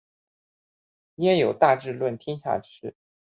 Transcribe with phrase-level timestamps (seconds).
[1.17, 2.95] 焉有大智论天下事！